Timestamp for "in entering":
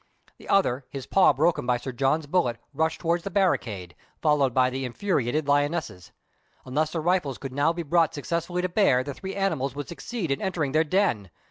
10.31-10.71